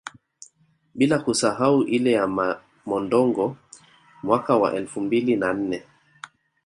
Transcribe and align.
Bila 0.97 1.17
kusahau 1.23 1.77
ile 1.83 2.11
ya 2.11 2.25
Mondongo 2.85 3.57
mwaka 4.23 4.55
wa 4.55 4.73
elfu 4.75 5.01
mbili 5.01 5.35
na 5.35 5.53
nne 5.53 5.83